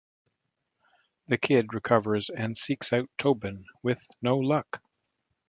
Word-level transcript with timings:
The 1.27 1.37
kid 1.37 1.75
recovers 1.75 2.31
and 2.31 2.57
seeks 2.57 2.91
out 2.91 3.11
Tobin, 3.19 3.65
with 3.83 4.07
no 4.19 4.35
luck. 4.39 4.81